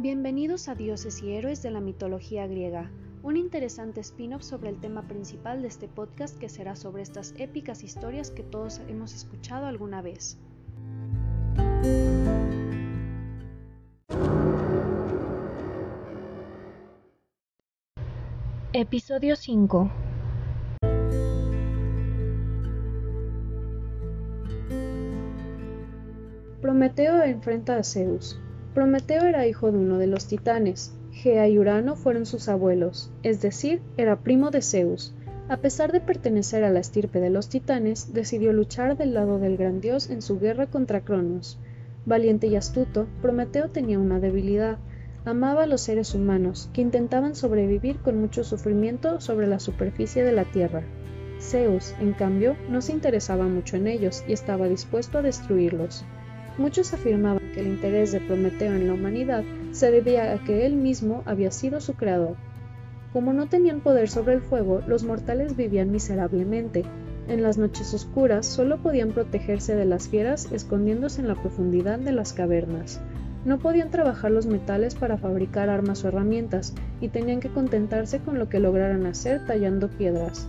[0.00, 2.88] Bienvenidos a Dioses y Héroes de la Mitología Griega,
[3.24, 7.82] un interesante spin-off sobre el tema principal de este podcast que será sobre estas épicas
[7.82, 10.38] historias que todos hemos escuchado alguna vez.
[18.72, 19.90] Episodio 5
[26.62, 28.38] Prometeo enfrenta a Zeus.
[28.78, 30.94] Prometeo era hijo de uno de los titanes.
[31.10, 35.12] Gea y Urano fueron sus abuelos, es decir, era primo de Zeus.
[35.48, 39.56] A pesar de pertenecer a la estirpe de los titanes, decidió luchar del lado del
[39.56, 41.58] gran dios en su guerra contra Cronos.
[42.06, 44.78] Valiente y astuto, Prometeo tenía una debilidad.
[45.24, 50.30] Amaba a los seres humanos, que intentaban sobrevivir con mucho sufrimiento sobre la superficie de
[50.30, 50.84] la tierra.
[51.40, 56.04] Zeus, en cambio, no se interesaba mucho en ellos y estaba dispuesto a destruirlos.
[56.58, 60.74] Muchos afirmaban que el interés de Prometeo en la humanidad se debía a que él
[60.74, 62.34] mismo había sido su creador.
[63.12, 66.84] Como no tenían poder sobre el fuego, los mortales vivían miserablemente.
[67.28, 72.10] En las noches oscuras solo podían protegerse de las fieras escondiéndose en la profundidad de
[72.10, 73.00] las cavernas.
[73.44, 78.36] No podían trabajar los metales para fabricar armas o herramientas y tenían que contentarse con
[78.36, 80.48] lo que lograran hacer tallando piedras.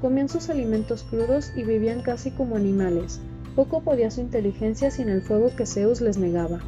[0.00, 3.20] Comían sus alimentos crudos y vivían casi como animales.
[3.56, 6.60] Poco podía su inteligencia sin el fuego que Zeus les negaba.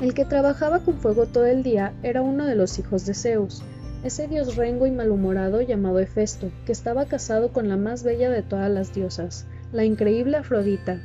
[0.00, 3.62] El que trabajaba con fuego todo el día era uno de los hijos de Zeus,
[4.04, 8.42] ese dios rengo y malhumorado llamado Hefesto, que estaba casado con la más bella de
[8.42, 11.00] todas las diosas, la increíble Afrodita.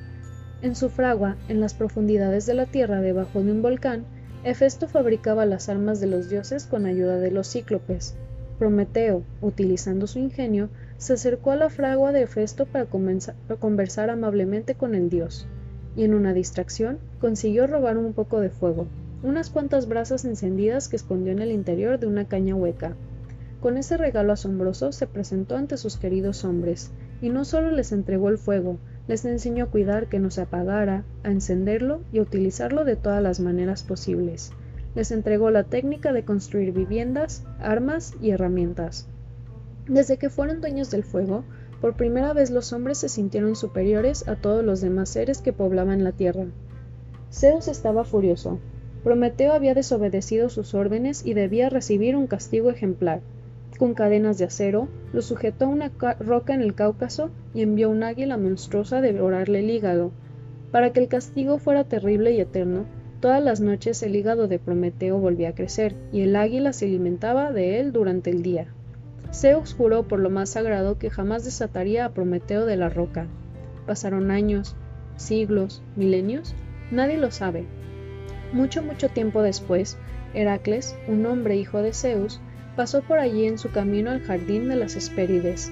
[0.62, 4.06] En su fragua, en las profundidades de la tierra debajo de un volcán,
[4.44, 8.14] Hefesto fabricaba las armas de los dioses con ayuda de los cíclopes.
[8.60, 10.70] Prometeo, utilizando su ingenio,
[11.04, 15.48] se acercó a la fragua de Hefesto para, conversar amablemente con el dios,
[15.98, 18.88] y en una distracción consiguió robar un poco de fuego,
[19.22, 22.96] unas cuantas brasas encendidas que escondió en el interior de una caña hueca.
[23.60, 28.30] Con ese regalo asombroso se presentó ante sus queridos hombres, y no solo les entregó
[28.30, 28.78] el fuego,
[29.10, 33.22] les enseñó a cuidar que no se apagara, a encenderlo y a utilizarlo de todas
[33.22, 34.54] las maneras posibles.
[34.96, 39.10] Les entregó la técnica de construir viviendas, armas y herramientas.
[39.88, 41.44] Desde que fueron dueños del fuego,
[41.82, 46.06] por primera vez los hombres se sintieron superiores a todos los demás seres que poblaban
[46.06, 46.46] la tierra.
[47.30, 48.60] Zeus estaba furioso.
[49.04, 53.20] Prometeo había desobedecido sus órdenes y debía recibir un castigo ejemplar.
[53.78, 58.04] Con cadenas de acero, lo sujetó a una roca en el Cáucaso y envió un
[58.04, 60.12] águila monstruosa a devorarle el hígado.
[60.72, 62.86] Para que el castigo fuera terrible y eterno,
[63.20, 67.52] todas las noches el hígado de Prometeo volvía a crecer, y el águila se alimentaba
[67.52, 68.68] de él durante el día.
[69.34, 73.28] Zeus juró por lo más sagrado que jamás desataría a Prometeo de la roca.
[73.88, 74.76] Pasaron años,
[75.18, 76.56] siglos, milenios,
[76.92, 77.66] nadie lo sabe.
[78.54, 79.98] Mucho, mucho tiempo después,
[80.36, 82.40] Heracles, un hombre hijo de Zeus,
[82.76, 85.72] pasó por allí en su camino al jardín de las Hespérides.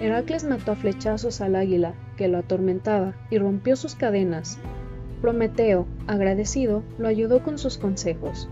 [0.00, 4.58] Heracles mató a flechazos al águila, que lo atormentaba, y rompió sus cadenas.
[5.22, 8.48] Prometeo, agradecido, lo ayudó con sus consejos.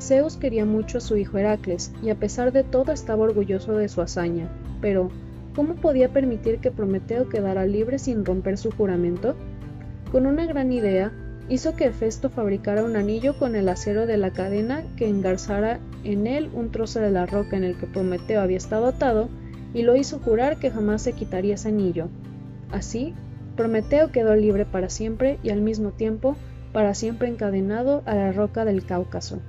[0.00, 3.88] Zeus quería mucho a su hijo Heracles, y a pesar de todo estaba orgulloso de
[3.88, 4.48] su hazaña.
[4.80, 5.10] Pero,
[5.54, 9.34] ¿cómo podía permitir que Prometeo quedara libre sin romper su juramento?
[10.12, 11.12] Con una gran idea,
[11.48, 16.26] hizo que Hefesto fabricara un anillo con el acero de la cadena que engarzara en
[16.26, 19.28] él un trozo de la roca en el que Prometeo había estado atado,
[19.74, 22.08] y lo hizo jurar que jamás se quitaría ese anillo.
[22.70, 23.14] Así,
[23.56, 26.36] Prometeo quedó libre para siempre y al mismo tiempo
[26.72, 29.40] para siempre encadenado a la roca del Cáucaso.